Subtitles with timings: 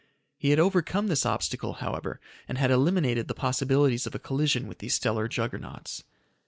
[0.39, 4.79] He had overcome this obstacle, however, and had eliminated the possibilities of a collision with
[4.79, 6.03] these stellar juggernauts.